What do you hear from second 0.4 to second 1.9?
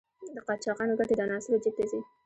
قاچاقو ګټې د عناصرو جېب ته